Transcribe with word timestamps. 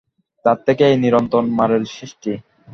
তার 0.45 0.57
থেকে 0.65 0.83
এই 0.89 0.97
নিরন্তর 1.03 1.43
মারের 1.57 1.83
সৃষ্টি। 1.95 2.31